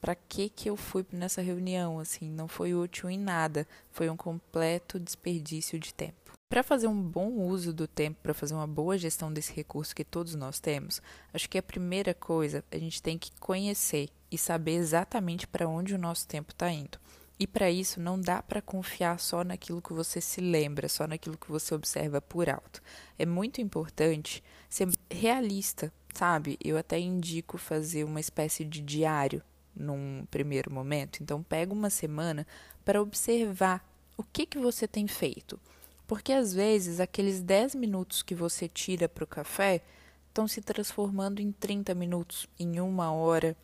para 0.00 0.16
que 0.16 0.48
que 0.48 0.68
eu 0.68 0.76
fui 0.76 1.06
nessa 1.12 1.40
reunião, 1.40 2.00
assim, 2.00 2.28
não 2.28 2.48
foi 2.48 2.74
útil 2.74 3.08
em 3.08 3.16
nada, 3.16 3.64
foi 3.92 4.10
um 4.10 4.16
completo 4.16 4.98
desperdício 4.98 5.78
de 5.78 5.94
tempo. 5.94 6.32
Para 6.48 6.64
fazer 6.64 6.88
um 6.88 7.00
bom 7.00 7.28
uso 7.34 7.72
do 7.72 7.86
tempo, 7.86 8.18
para 8.20 8.34
fazer 8.34 8.54
uma 8.54 8.66
boa 8.66 8.98
gestão 8.98 9.32
desse 9.32 9.52
recurso 9.52 9.94
que 9.94 10.04
todos 10.04 10.34
nós 10.34 10.58
temos, 10.58 11.00
acho 11.32 11.48
que 11.48 11.56
a 11.56 11.62
primeira 11.62 12.12
coisa 12.12 12.64
a 12.68 12.78
gente 12.78 13.00
tem 13.00 13.16
que 13.16 13.30
conhecer 13.38 14.08
e 14.28 14.36
saber 14.36 14.72
exatamente 14.72 15.46
para 15.46 15.68
onde 15.68 15.94
o 15.94 15.98
nosso 15.98 16.26
tempo 16.26 16.50
está 16.50 16.68
indo. 16.68 16.98
E 17.38 17.46
para 17.46 17.70
isso 17.70 18.00
não 18.00 18.18
dá 18.18 18.42
para 18.42 18.62
confiar 18.62 19.20
só 19.20 19.44
naquilo 19.44 19.82
que 19.82 19.92
você 19.92 20.20
se 20.20 20.40
lembra, 20.40 20.88
só 20.88 21.06
naquilo 21.06 21.36
que 21.36 21.50
você 21.50 21.74
observa 21.74 22.20
por 22.20 22.48
alto. 22.48 22.82
É 23.18 23.26
muito 23.26 23.60
importante 23.60 24.42
ser 24.70 24.88
realista, 25.10 25.92
sabe? 26.14 26.58
Eu 26.64 26.78
até 26.78 26.98
indico 26.98 27.58
fazer 27.58 28.04
uma 28.04 28.20
espécie 28.20 28.64
de 28.64 28.80
diário 28.80 29.42
num 29.74 30.26
primeiro 30.30 30.72
momento. 30.72 31.22
Então, 31.22 31.42
pega 31.42 31.74
uma 31.74 31.90
semana 31.90 32.46
para 32.84 33.02
observar 33.02 33.86
o 34.16 34.22
que, 34.22 34.46
que 34.46 34.58
você 34.58 34.88
tem 34.88 35.06
feito. 35.06 35.60
Porque 36.06 36.32
às 36.32 36.54
vezes 36.54 37.00
aqueles 37.00 37.42
10 37.42 37.74
minutos 37.74 38.22
que 38.22 38.34
você 38.34 38.68
tira 38.68 39.08
para 39.08 39.24
o 39.24 39.26
café 39.26 39.82
estão 40.28 40.46
se 40.46 40.60
transformando 40.60 41.40
em 41.40 41.52
30 41.52 41.94
minutos, 41.94 42.48
em 42.58 42.80
uma 42.80 43.12
hora. 43.12 43.56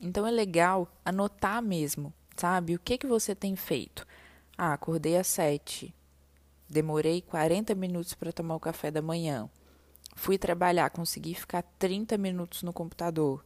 Então 0.00 0.26
é 0.26 0.30
legal 0.30 0.92
anotar 1.04 1.62
mesmo, 1.62 2.12
sabe? 2.40 2.74
O 2.74 2.78
que, 2.78 2.96
que 2.96 3.06
você 3.06 3.34
tem 3.34 3.54
feito? 3.54 4.06
Ah, 4.56 4.72
acordei 4.72 5.16
às 5.18 5.26
7. 5.26 5.94
Demorei 6.66 7.20
40 7.20 7.74
minutos 7.74 8.14
para 8.14 8.32
tomar 8.32 8.56
o 8.56 8.60
café 8.60 8.90
da 8.90 9.02
manhã. 9.02 9.48
Fui 10.16 10.38
trabalhar, 10.38 10.88
consegui 10.88 11.34
ficar 11.34 11.62
30 11.78 12.16
minutos 12.16 12.62
no 12.62 12.72
computador. 12.72 13.44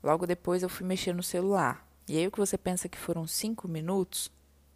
Logo 0.00 0.24
depois 0.24 0.62
eu 0.62 0.68
fui 0.68 0.86
mexer 0.86 1.12
no 1.12 1.22
celular. 1.22 1.84
E 2.08 2.16
aí 2.16 2.26
o 2.26 2.30
que 2.30 2.38
você 2.38 2.56
pensa 2.56 2.88
que 2.88 2.98
foram 2.98 3.26
cinco 3.26 3.66
minutos 3.66 4.30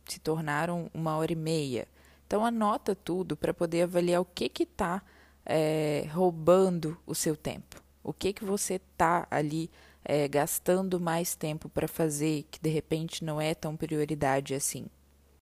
se 0.07 0.19
tornaram 0.19 0.91
uma 0.93 1.17
hora 1.17 1.33
e 1.33 1.37
meia. 1.37 1.87
Então 2.26 2.45
anota 2.45 2.97
tudo 2.97 3.37
para 3.37 3.55
poder 3.55 3.83
avaliar 3.83 4.21
o 4.21 4.25
que 4.25 4.49
que 4.49 4.65
está 4.65 5.00
é, 5.45 6.09
roubando 6.12 6.99
o 7.07 7.15
seu 7.15 7.37
tempo. 7.37 7.81
O 8.03 8.12
que 8.12 8.33
que 8.33 8.45
você 8.45 8.75
está 8.75 9.26
ali 9.31 9.71
é, 10.09 10.29
gastando 10.29 11.01
mais 11.01 11.35
tempo 11.35 11.69
para 11.69 11.89
fazer 11.89 12.45
que 12.49 12.61
de 12.61 12.71
repente 12.71 13.25
não 13.25 13.41
é 13.41 13.55
tão 13.55 13.77
prioridade 13.77 14.55
assim. 14.55 14.87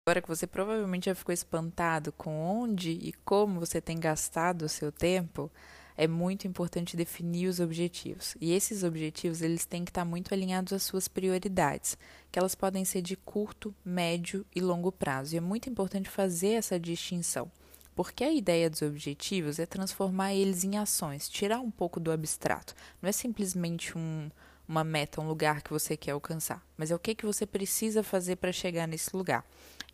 Agora 0.06 0.22
que 0.22 0.28
você 0.28 0.46
provavelmente 0.46 1.06
já 1.06 1.16
ficou 1.16 1.32
espantado 1.32 2.12
com 2.12 2.36
onde 2.42 2.92
e 2.92 3.14
como 3.24 3.60
você 3.60 3.80
tem 3.80 3.98
gastado 3.98 4.64
o 4.64 4.70
seu 4.70 4.92
tempo, 4.92 5.50
é 5.96 6.08
muito 6.08 6.48
importante 6.48 6.98
definir 6.98 7.48
os 7.48 7.60
objetivos. 7.60 8.36
E 8.42 8.52
esses 8.52 8.84
objetivos, 8.84 9.42
eles 9.42 9.66
têm 9.66 9.86
que 9.86 9.92
estar 9.92 10.04
muito 10.04 10.34
alinhados 10.34 10.74
às 10.74 10.84
suas 10.84 11.08
prioridades, 11.08 11.98
que 12.32 12.40
elas 12.40 12.56
podem 12.56 12.84
ser 12.84 13.02
de 13.02 13.16
curto, 13.16 13.74
médio 13.86 14.46
e 14.56 14.62
longo 14.62 14.92
prazo. 14.92 15.36
E 15.36 15.38
é 15.38 15.42
muito 15.42 15.70
importante 15.70 16.10
fazer 16.10 16.54
essa 16.54 16.80
distinção. 16.80 17.52
Porque 17.96 18.24
a 18.24 18.32
ideia 18.32 18.70
dos 18.70 18.82
objetivos 18.82 19.60
é 19.60 19.66
transformar 19.66 20.34
eles 20.34 20.64
em 20.64 20.78
ações, 20.78 21.30
tirar 21.30 21.60
um 21.60 21.70
pouco 21.70 22.00
do 22.00 22.12
abstrato. 22.12 22.74
Não 23.02 23.10
é 23.10 23.12
simplesmente 23.12 23.98
um, 23.98 24.30
uma 24.70 24.84
meta, 24.84 25.20
um 25.20 25.28
lugar 25.28 25.64
que 25.64 25.72
você 25.72 25.98
quer 25.98 26.12
alcançar, 26.12 26.64
mas 26.78 26.92
é 26.92 26.96
o 26.96 27.00
que, 27.00 27.16
que 27.16 27.26
você 27.26 27.44
precisa 27.44 28.04
fazer 28.04 28.36
para 28.36 28.52
chegar 28.52 28.88
nesse 28.88 29.18
lugar. 29.18 29.44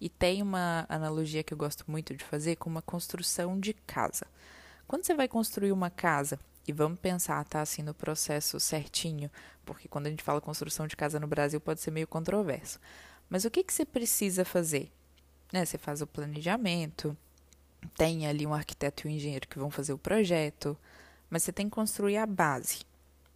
E 0.02 0.10
tem 0.10 0.42
uma 0.42 0.86
analogia 0.90 1.44
que 1.44 1.54
eu 1.54 1.58
gosto 1.58 1.86
muito 1.88 2.14
de 2.14 2.22
fazer 2.22 2.58
com 2.58 2.70
uma 2.70 2.82
construção 2.82 3.58
de 3.58 3.74
casa. 3.74 4.28
Quando 4.86 5.06
você 5.06 5.14
vai 5.14 5.30
construir 5.30 5.72
uma 5.72 5.90
casa, 5.90 6.38
e 6.68 6.74
vamos 6.74 7.00
pensar, 7.00 7.46
tá, 7.46 7.62
assim, 7.62 7.84
no 7.84 7.94
processo 7.94 8.60
certinho, 8.60 9.32
porque 9.64 9.88
quando 9.88 10.08
a 10.08 10.10
gente 10.10 10.24
fala 10.24 10.42
construção 10.42 10.88
de 10.88 10.98
casa 10.98 11.22
no 11.22 11.28
Brasil 11.28 11.62
pode 11.62 11.80
ser 11.80 11.92
meio 11.92 12.08
controverso. 12.08 12.78
Mas 13.30 13.46
o 13.46 13.52
que, 13.52 13.64
que 13.64 13.74
você 13.74 13.86
precisa 13.86 14.44
fazer? 14.44 14.92
Né, 15.54 15.64
você 15.64 15.78
faz 15.78 16.02
o 16.02 16.08
planejamento, 16.08 17.16
tem 17.96 18.28
ali 18.28 18.46
um 18.46 18.54
arquiteto 18.54 19.08
e 19.08 19.12
um 19.12 19.14
engenheiro 19.14 19.48
que 19.48 19.58
vão 19.58 19.70
fazer 19.70 19.94
o 19.94 19.98
projeto, 19.98 20.78
mas 21.30 21.44
você 21.44 21.54
tem 21.54 21.70
que 21.70 21.76
construir 21.76 22.18
a 22.18 22.26
base. 22.26 22.80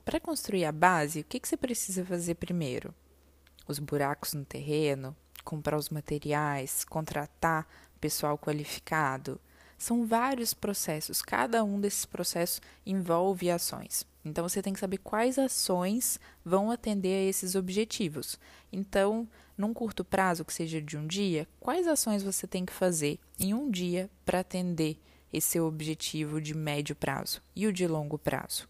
Para 0.09 0.19
construir 0.19 0.65
a 0.65 0.71
base, 0.71 1.19
o 1.19 1.23
que, 1.23 1.39
que 1.39 1.47
você 1.47 1.55
precisa 1.55 2.03
fazer 2.03 2.33
primeiro? 2.33 2.95
Os 3.67 3.77
buracos 3.77 4.33
no 4.33 4.43
terreno, 4.43 5.15
comprar 5.43 5.77
os 5.77 5.89
materiais, 5.89 6.83
contratar 6.83 7.67
pessoal 8.01 8.35
qualificado, 8.35 9.39
são 9.77 10.07
vários 10.07 10.51
processos, 10.51 11.21
cada 11.21 11.63
um 11.63 11.79
desses 11.79 12.05
processos 12.05 12.59
envolve 12.83 13.51
ações. 13.51 14.03
Então 14.25 14.49
você 14.49 14.63
tem 14.63 14.73
que 14.73 14.79
saber 14.79 14.97
quais 14.97 15.37
ações 15.37 16.19
vão 16.43 16.71
atender 16.71 17.13
a 17.13 17.29
esses 17.29 17.53
objetivos. 17.53 18.39
Então, 18.73 19.29
num 19.55 19.75
curto 19.75 20.03
prazo, 20.03 20.43
que 20.43 20.51
seja 20.51 20.81
de 20.81 20.97
um 20.97 21.05
dia, 21.05 21.47
quais 21.59 21.87
ações 21.87 22.23
você 22.23 22.47
tem 22.47 22.65
que 22.65 22.73
fazer 22.73 23.19
em 23.39 23.53
um 23.53 23.69
dia 23.69 24.09
para 24.25 24.39
atender 24.39 24.99
esse 25.31 25.59
objetivo 25.59 26.41
de 26.41 26.55
médio 26.55 26.95
prazo 26.95 27.43
e 27.55 27.67
o 27.67 27.71
de 27.71 27.85
longo 27.85 28.17
prazo? 28.17 28.67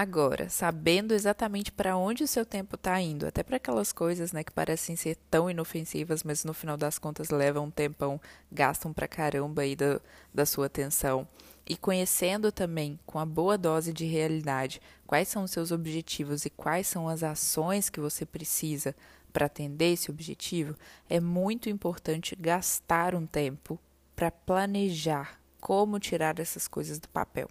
Agora, 0.00 0.48
sabendo 0.48 1.12
exatamente 1.12 1.72
para 1.72 1.96
onde 1.96 2.22
o 2.22 2.28
seu 2.28 2.46
tempo 2.46 2.76
está 2.76 3.00
indo, 3.00 3.26
até 3.26 3.42
para 3.42 3.56
aquelas 3.56 3.90
coisas 3.90 4.30
né, 4.30 4.44
que 4.44 4.52
parecem 4.52 4.94
ser 4.94 5.16
tão 5.28 5.50
inofensivas, 5.50 6.22
mas 6.22 6.44
no 6.44 6.54
final 6.54 6.76
das 6.76 7.00
contas 7.00 7.30
levam 7.30 7.64
um 7.64 7.70
tempão, 7.72 8.20
gastam 8.48 8.92
para 8.92 9.08
caramba 9.08 9.62
aí 9.62 9.74
da, 9.74 10.00
da 10.32 10.46
sua 10.46 10.66
atenção. 10.66 11.26
E 11.68 11.76
conhecendo 11.76 12.52
também, 12.52 12.96
com 13.04 13.18
a 13.18 13.26
boa 13.26 13.58
dose 13.58 13.92
de 13.92 14.04
realidade, 14.04 14.80
quais 15.04 15.26
são 15.26 15.42
os 15.42 15.50
seus 15.50 15.72
objetivos 15.72 16.44
e 16.44 16.50
quais 16.50 16.86
são 16.86 17.08
as 17.08 17.24
ações 17.24 17.90
que 17.90 17.98
você 17.98 18.24
precisa 18.24 18.94
para 19.32 19.46
atender 19.46 19.94
esse 19.94 20.12
objetivo, 20.12 20.76
é 21.10 21.18
muito 21.18 21.68
importante 21.68 22.36
gastar 22.36 23.16
um 23.16 23.26
tempo 23.26 23.76
para 24.14 24.30
planejar 24.30 25.40
como 25.60 25.98
tirar 25.98 26.38
essas 26.38 26.68
coisas 26.68 27.00
do 27.00 27.08
papel. 27.08 27.48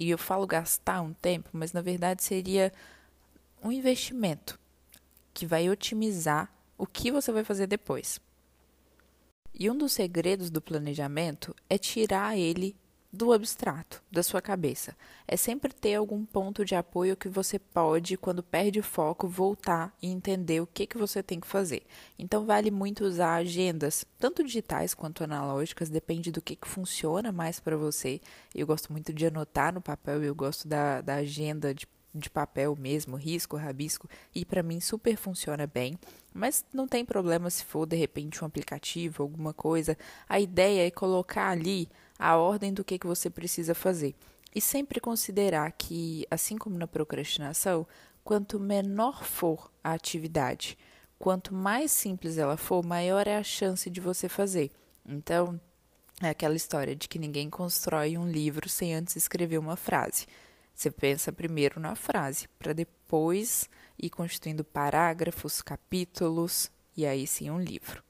E 0.00 0.10
eu 0.10 0.16
falo 0.16 0.46
gastar 0.46 1.02
um 1.02 1.12
tempo, 1.12 1.50
mas 1.52 1.72
na 1.72 1.80
verdade 1.80 2.22
seria 2.22 2.72
um 3.60 3.72
investimento 3.72 4.56
que 5.34 5.44
vai 5.44 5.68
otimizar 5.68 6.54
o 6.78 6.86
que 6.86 7.10
você 7.10 7.32
vai 7.32 7.42
fazer 7.42 7.66
depois. 7.66 8.20
E 9.52 9.68
um 9.68 9.76
dos 9.76 9.92
segredos 9.92 10.50
do 10.50 10.62
planejamento 10.62 11.52
é 11.68 11.76
tirar 11.76 12.38
ele 12.38 12.76
do 13.12 13.32
abstrato, 13.32 14.02
da 14.10 14.22
sua 14.22 14.42
cabeça. 14.42 14.94
É 15.26 15.36
sempre 15.36 15.72
ter 15.72 15.94
algum 15.94 16.24
ponto 16.24 16.64
de 16.64 16.74
apoio 16.74 17.16
que 17.16 17.28
você 17.28 17.58
pode, 17.58 18.16
quando 18.16 18.42
perde 18.42 18.80
o 18.80 18.82
foco, 18.82 19.26
voltar 19.26 19.94
e 20.02 20.08
entender 20.08 20.60
o 20.60 20.66
que, 20.66 20.86
que 20.86 20.98
você 20.98 21.22
tem 21.22 21.40
que 21.40 21.46
fazer. 21.46 21.82
Então, 22.18 22.44
vale 22.44 22.70
muito 22.70 23.04
usar 23.04 23.36
agendas, 23.36 24.04
tanto 24.18 24.44
digitais 24.44 24.92
quanto 24.92 25.24
analógicas, 25.24 25.88
depende 25.88 26.30
do 26.30 26.42
que, 26.42 26.54
que 26.54 26.68
funciona 26.68 27.32
mais 27.32 27.58
para 27.58 27.76
você. 27.76 28.20
Eu 28.54 28.66
gosto 28.66 28.92
muito 28.92 29.12
de 29.12 29.26
anotar 29.26 29.72
no 29.72 29.80
papel, 29.80 30.22
eu 30.22 30.34
gosto 30.34 30.68
da, 30.68 31.00
da 31.00 31.14
agenda 31.16 31.74
de 31.74 31.86
de 32.14 32.30
papel 32.30 32.74
mesmo, 32.76 33.16
risco, 33.16 33.56
rabisco, 33.56 34.08
e 34.34 34.44
para 34.44 34.62
mim 34.62 34.80
super 34.80 35.16
funciona 35.16 35.66
bem. 35.66 35.98
Mas 36.32 36.64
não 36.72 36.86
tem 36.86 37.04
problema 37.04 37.50
se 37.50 37.64
for 37.64 37.86
de 37.86 37.96
repente 37.96 38.42
um 38.42 38.46
aplicativo, 38.46 39.22
alguma 39.22 39.52
coisa. 39.52 39.96
A 40.28 40.40
ideia 40.40 40.86
é 40.86 40.90
colocar 40.90 41.48
ali 41.50 41.88
a 42.18 42.36
ordem 42.36 42.72
do 42.72 42.84
que, 42.84 42.98
que 42.98 43.06
você 43.06 43.30
precisa 43.30 43.74
fazer. 43.74 44.14
E 44.54 44.60
sempre 44.60 45.00
considerar 45.00 45.70
que, 45.72 46.26
assim 46.30 46.56
como 46.56 46.76
na 46.76 46.86
procrastinação, 46.86 47.86
quanto 48.24 48.58
menor 48.58 49.24
for 49.24 49.70
a 49.84 49.92
atividade, 49.92 50.76
quanto 51.18 51.54
mais 51.54 51.92
simples 51.92 52.38
ela 52.38 52.56
for, 52.56 52.84
maior 52.84 53.26
é 53.26 53.36
a 53.36 53.42
chance 53.42 53.88
de 53.88 54.00
você 54.00 54.28
fazer. 54.28 54.70
Então, 55.06 55.60
é 56.20 56.30
aquela 56.30 56.56
história 56.56 56.96
de 56.96 57.08
que 57.08 57.18
ninguém 57.18 57.48
constrói 57.48 58.18
um 58.18 58.28
livro 58.28 58.68
sem 58.68 58.94
antes 58.94 59.14
escrever 59.14 59.58
uma 59.58 59.76
frase. 59.76 60.26
Você 60.74 60.90
pensa 60.90 61.32
primeiro 61.32 61.78
na 61.78 61.94
frase, 61.94 62.48
para 62.58 62.72
depois 62.72 63.68
ir 63.98 64.10
constituindo 64.10 64.64
parágrafos, 64.64 65.60
capítulos 65.60 66.70
e 66.96 67.06
aí 67.06 67.26
sim 67.26 67.50
um 67.50 67.60
livro. 67.60 68.02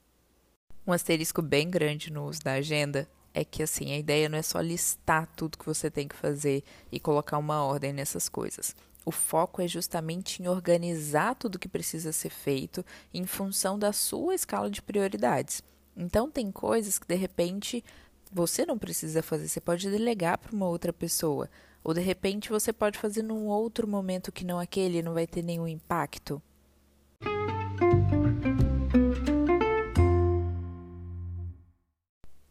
Um 0.87 0.93
asterisco 0.93 1.43
bem 1.43 1.69
grande 1.69 2.11
no 2.13 2.27
uso 2.27 2.41
da 2.41 2.53
agenda 2.53 3.09
é 3.35 3.45
que 3.45 3.63
assim, 3.63 3.93
a 3.93 3.99
ideia 3.99 4.29
não 4.29 4.39
é 4.39 4.43
só 4.43 4.61
listar 4.61 5.29
tudo 5.37 5.59
que 5.59 5.67
você 5.67 5.91
tem 5.91 6.09
que 6.09 6.17
fazer 6.17 6.63
e 6.91 6.99
colocar 6.99 7.39
uma 7.39 7.63
ordem 7.63 7.93
nessas 7.93 8.29
coisas. 8.29 8.75
O 9.05 9.11
foco 9.11 9.63
é 9.63 9.69
justamente 9.69 10.43
em 10.43 10.49
organizar 10.49 11.35
tudo 11.35 11.59
que 11.59 11.69
precisa 11.69 12.13
ser 12.13 12.31
feito 12.31 12.85
em 13.13 13.25
função 13.25 13.79
da 13.79 13.93
sua 13.93 14.35
escala 14.35 14.71
de 14.71 14.83
prioridades. 14.83 15.63
Então 15.97 16.31
tem 16.31 16.53
coisas 16.53 16.99
que 16.99 17.07
de 17.07 17.15
repente 17.15 17.83
você 18.31 18.67
não 18.67 18.79
precisa 18.79 19.23
fazer, 19.23 19.49
você 19.49 19.61
pode 19.61 19.91
delegar 19.91 20.39
para 20.39 20.55
uma 20.55 20.69
outra 20.69 20.93
pessoa. 20.93 21.49
Ou 21.83 21.95
de 21.95 22.01
repente 22.01 22.51
você 22.51 22.73
pode 22.73 22.99
fazer 22.99 23.23
num 23.23 23.47
outro 23.47 23.89
momento 23.89 24.31
que 24.31 24.45
não 24.45 24.59
aquele, 24.59 25.03
não 25.03 25.15
vai 25.15 25.27
ter 25.27 25.43
nenhum 25.43 25.67
impacto. 25.67 26.43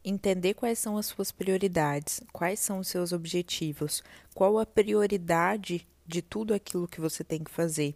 Entender 0.09 0.53
quais 0.53 0.79
são 0.79 0.97
as 0.97 1.07
suas 1.07 1.33
prioridades, 1.33 2.21
quais 2.31 2.61
são 2.61 2.79
os 2.79 2.87
seus 2.87 3.11
objetivos, 3.11 4.01
qual 4.33 4.57
a 4.57 4.65
prioridade 4.65 5.85
de 6.05 6.21
tudo 6.21 6.53
aquilo 6.53 6.87
que 6.87 7.01
você 7.01 7.25
tem 7.25 7.43
que 7.43 7.51
fazer. 7.51 7.93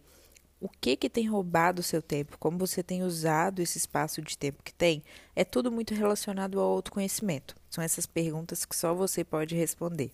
O 0.60 0.68
que 0.68 0.94
que 0.94 1.08
tem 1.08 1.26
roubado 1.26 1.80
o 1.80 1.82
seu 1.82 2.02
tempo? 2.02 2.36
Como 2.38 2.58
você 2.58 2.82
tem 2.82 3.02
usado 3.02 3.62
esse 3.62 3.78
espaço 3.78 4.20
de 4.20 4.36
tempo 4.36 4.62
que 4.62 4.74
tem? 4.74 5.02
É 5.34 5.42
tudo 5.42 5.72
muito 5.72 5.94
relacionado 5.94 6.60
ao 6.60 6.72
autoconhecimento. 6.72 7.56
São 7.70 7.82
essas 7.82 8.04
perguntas 8.04 8.66
que 8.66 8.76
só 8.76 8.92
você 8.92 9.24
pode 9.24 9.54
responder. 9.54 10.12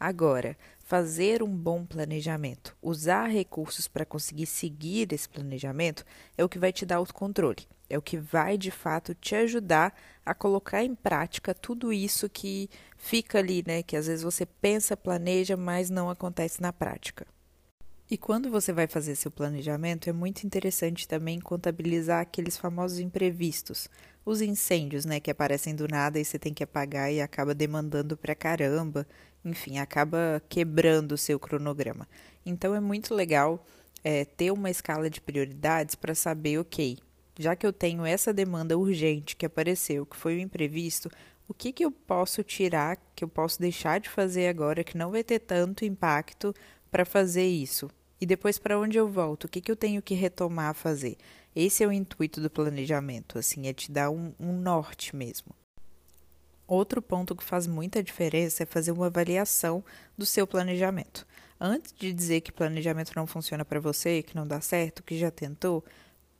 Agora, 0.00 0.56
fazer 0.80 1.42
um 1.42 1.54
bom 1.54 1.84
planejamento, 1.84 2.74
usar 2.80 3.26
recursos 3.26 3.86
para 3.86 4.06
conseguir 4.06 4.46
seguir 4.46 5.12
esse 5.12 5.28
planejamento 5.28 6.06
é 6.38 6.42
o 6.42 6.48
que 6.48 6.58
vai 6.58 6.72
te 6.72 6.86
dar 6.86 6.96
autocontrole, 6.96 7.68
é 7.94 7.98
o 7.98 8.02
que 8.02 8.18
vai 8.18 8.58
de 8.58 8.70
fato 8.70 9.14
te 9.14 9.34
ajudar 9.34 9.94
a 10.26 10.34
colocar 10.34 10.82
em 10.82 10.94
prática 10.94 11.54
tudo 11.54 11.92
isso 11.92 12.28
que 12.28 12.68
fica 12.96 13.38
ali, 13.38 13.62
né? 13.66 13.82
Que 13.82 13.96
às 13.96 14.06
vezes 14.06 14.22
você 14.22 14.44
pensa, 14.44 14.96
planeja, 14.96 15.56
mas 15.56 15.90
não 15.90 16.10
acontece 16.10 16.60
na 16.60 16.72
prática. 16.72 17.26
E 18.10 18.18
quando 18.18 18.50
você 18.50 18.72
vai 18.72 18.86
fazer 18.86 19.14
seu 19.14 19.30
planejamento, 19.30 20.10
é 20.10 20.12
muito 20.12 20.44
interessante 20.44 21.08
também 21.08 21.40
contabilizar 21.40 22.20
aqueles 22.20 22.56
famosos 22.56 22.98
imprevistos, 22.98 23.88
os 24.26 24.40
incêndios, 24.40 25.04
né, 25.04 25.20
que 25.20 25.30
aparecem 25.30 25.74
do 25.74 25.88
nada 25.88 26.18
e 26.18 26.24
você 26.24 26.38
tem 26.38 26.52
que 26.52 26.62
apagar 26.62 27.12
e 27.12 27.20
acaba 27.20 27.54
demandando 27.54 28.16
pra 28.16 28.34
caramba, 28.34 29.06
enfim, 29.44 29.78
acaba 29.78 30.42
quebrando 30.48 31.12
o 31.12 31.18
seu 31.18 31.38
cronograma. 31.38 32.06
Então 32.44 32.74
é 32.74 32.80
muito 32.80 33.14
legal 33.14 33.64
é, 34.02 34.24
ter 34.24 34.50
uma 34.50 34.70
escala 34.70 35.08
de 35.08 35.20
prioridades 35.20 35.94
para 35.94 36.14
saber, 36.14 36.58
ok, 36.58 36.98
já 37.38 37.56
que 37.56 37.66
eu 37.66 37.72
tenho 37.72 38.04
essa 38.04 38.32
demanda 38.32 38.78
urgente 38.78 39.36
que 39.36 39.46
apareceu, 39.46 40.06
que 40.06 40.16
foi 40.16 40.36
o 40.36 40.40
imprevisto, 40.40 41.10
o 41.48 41.52
que, 41.52 41.72
que 41.72 41.84
eu 41.84 41.90
posso 41.90 42.42
tirar, 42.42 42.96
que 43.14 43.24
eu 43.24 43.28
posso 43.28 43.60
deixar 43.60 44.00
de 44.00 44.08
fazer 44.08 44.48
agora, 44.48 44.84
que 44.84 44.96
não 44.96 45.10
vai 45.10 45.22
ter 45.22 45.40
tanto 45.40 45.84
impacto 45.84 46.54
para 46.90 47.04
fazer 47.04 47.46
isso? 47.46 47.90
E 48.20 48.26
depois 48.26 48.58
para 48.58 48.78
onde 48.78 48.96
eu 48.96 49.08
volto? 49.08 49.44
O 49.44 49.48
que, 49.48 49.60
que 49.60 49.70
eu 49.70 49.76
tenho 49.76 50.00
que 50.00 50.14
retomar 50.14 50.70
a 50.70 50.74
fazer? 50.74 51.16
Esse 51.54 51.84
é 51.84 51.86
o 51.86 51.92
intuito 51.92 52.40
do 52.40 52.48
planejamento, 52.48 53.38
assim, 53.38 53.66
é 53.66 53.72
te 53.72 53.92
dar 53.92 54.10
um, 54.10 54.32
um 54.40 54.52
norte 54.52 55.14
mesmo. 55.14 55.54
Outro 56.66 57.02
ponto 57.02 57.36
que 57.36 57.44
faz 57.44 57.66
muita 57.66 58.02
diferença 58.02 58.62
é 58.62 58.66
fazer 58.66 58.90
uma 58.92 59.06
avaliação 59.06 59.84
do 60.16 60.24
seu 60.24 60.46
planejamento. 60.46 61.26
Antes 61.60 61.92
de 61.92 62.12
dizer 62.12 62.40
que 62.40 62.50
planejamento 62.50 63.12
não 63.14 63.26
funciona 63.26 63.64
para 63.64 63.78
você, 63.78 64.22
que 64.22 64.34
não 64.34 64.46
dá 64.46 64.60
certo, 64.60 65.02
que 65.02 65.18
já 65.18 65.30
tentou, 65.30 65.84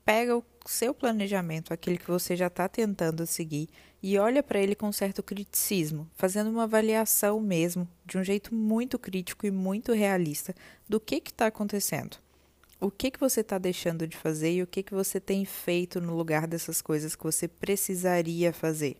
pega 0.04 0.36
o 0.36 0.44
seu 0.66 0.94
planejamento, 0.94 1.72
aquele 1.72 1.98
que 1.98 2.10
você 2.10 2.36
já 2.36 2.48
está 2.48 2.68
tentando 2.68 3.26
seguir, 3.26 3.68
e 4.02 4.18
olha 4.18 4.42
para 4.42 4.60
ele 4.60 4.74
com 4.74 4.92
certo 4.92 5.22
criticismo, 5.22 6.08
fazendo 6.14 6.50
uma 6.50 6.64
avaliação 6.64 7.40
mesmo, 7.40 7.88
de 8.04 8.18
um 8.18 8.24
jeito 8.24 8.54
muito 8.54 8.98
crítico 8.98 9.46
e 9.46 9.50
muito 9.50 9.92
realista, 9.92 10.54
do 10.88 11.00
que 11.00 11.16
está 11.16 11.46
acontecendo. 11.46 12.18
O 12.80 12.90
que, 12.90 13.10
que 13.10 13.20
você 13.20 13.40
está 13.40 13.56
deixando 13.56 14.06
de 14.06 14.16
fazer 14.16 14.52
e 14.52 14.62
o 14.62 14.66
que, 14.66 14.82
que 14.82 14.92
você 14.92 15.18
tem 15.18 15.44
feito 15.46 16.00
no 16.00 16.14
lugar 16.14 16.46
dessas 16.46 16.82
coisas 16.82 17.16
que 17.16 17.22
você 17.22 17.48
precisaria 17.48 18.52
fazer. 18.52 18.96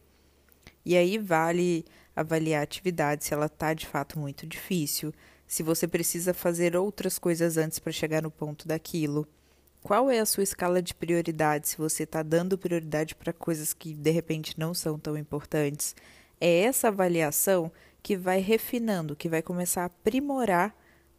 E 0.87 0.97
aí 0.97 1.19
vale 1.19 1.85
avaliar 2.17 2.61
a 2.61 2.65
atividade 2.65 3.25
se 3.25 3.35
ela 3.35 3.47
está 3.47 3.75
de 3.75 3.87
fato 3.87 4.19
muito 4.19 4.47
difícil, 4.47 5.13
se 5.47 5.63
você 5.63 5.87
precisa 5.87 6.33
fazer 6.33 6.77
outras 6.77 7.19
coisas 7.19 7.59
antes 7.59 7.79
para 7.79 7.93
chegar 7.93 8.23
no 8.23 8.31
ponto 8.31 8.67
daquilo. 8.67 9.29
Qual 9.85 10.11
é 10.11 10.19
a 10.19 10.25
sua 10.25 10.43
escala 10.43 10.81
de 10.81 10.95
prioridade? 10.95 11.69
Se 11.69 11.77
você 11.77 12.05
está 12.05 12.23
dando 12.23 12.57
prioridade 12.57 13.15
para 13.15 13.35
coisas 13.35 13.75
que 13.75 13.93
de 13.93 14.11
repente 14.11 14.59
não 14.59 14.73
são 14.73 14.99
tão 14.99 15.15
importantes. 15.15 15.95
É 16.41 16.61
essa 16.61 16.89
avaliação 16.89 17.71
que 18.03 18.17
vai 18.17 18.41
refinando, 18.41 19.15
que 19.15 19.29
vai 19.29 19.43
começar 19.43 19.83
a 19.83 19.85
aprimorar 19.85 20.75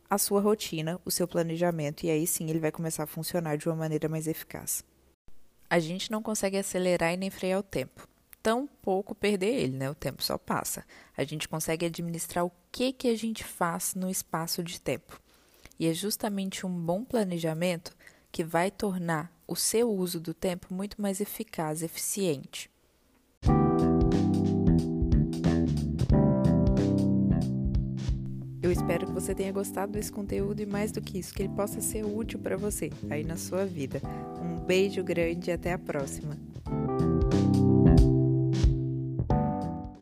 a 0.10 0.18
sua 0.18 0.42
rotina, 0.42 1.00
o 1.06 1.12
seu 1.12 1.28
planejamento, 1.28 2.08
e 2.08 2.10
aí 2.10 2.26
sim 2.26 2.50
ele 2.50 2.60
vai 2.60 2.72
começar 2.72 3.04
a 3.04 3.08
funcionar 3.08 3.56
de 3.56 3.70
uma 3.70 3.76
maneira 3.76 4.10
mais 4.10 4.26
eficaz. 4.26 4.84
A 5.70 5.78
gente 5.78 6.10
não 6.10 6.24
consegue 6.24 6.58
acelerar 6.58 7.14
e 7.14 7.18
nem 7.18 7.30
frear 7.30 7.60
o 7.60 7.64
tempo 7.64 8.08
tão 8.42 8.68
pouco 8.82 9.14
perder 9.14 9.54
ele, 9.54 9.78
né? 9.78 9.92
O 9.92 9.96
tempo 9.96 10.24
só 10.24 10.40
passa. 10.40 10.84
A 11.16 11.24
gente 11.24 11.48
consegue 11.48 11.86
administrar 11.86 12.44
o 12.44 12.52
que 12.72 12.92
que 12.92 13.10
a 13.10 13.16
gente 13.16 13.44
faz 13.44 13.94
no 13.94 14.10
espaço 14.10 14.64
de 14.64 14.82
tempo. 14.82 15.22
E 15.80 15.88
é 15.88 15.94
justamente 15.94 16.66
um 16.66 16.70
bom 16.70 17.04
planejamento 17.04 17.96
que 18.36 18.44
vai 18.44 18.70
tornar 18.70 19.32
o 19.48 19.56
seu 19.56 19.89
uso 19.89 20.20
do 20.20 20.34
tempo 20.34 20.68
muito 20.74 21.01
mais 21.01 21.22
eficaz, 21.22 21.82
eficiente. 21.82 22.70
Eu 28.62 28.74
espero 28.74 29.08
que 29.08 29.13
você 29.13 29.34
tenha 29.34 29.54
gostado 29.54 29.94
desse 29.94 30.12
conteúdo 30.12 30.60
e 30.60 30.65
mais 30.65 30.92
do 30.92 31.00
que 31.00 31.18
isso, 31.18 31.34
que 31.34 31.44
ele 31.44 31.54
possa 31.56 31.80
ser 31.80 32.04
útil 32.04 32.38
para 32.38 32.58
você 32.58 32.92
aí 33.10 33.24
na 33.24 33.38
sua 33.38 33.65
vida. 33.65 34.01
Um 34.42 34.60
beijo 34.65 35.01
grande 35.01 35.50
e 35.50 35.54
até 35.54 35.72
a 35.72 35.80
próxima. 35.80 36.38